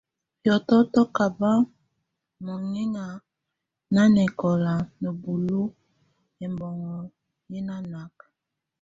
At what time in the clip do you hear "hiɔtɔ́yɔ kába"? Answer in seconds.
0.41-1.51